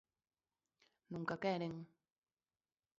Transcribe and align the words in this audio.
Nunca 1.11 1.37
queren. 1.43 1.75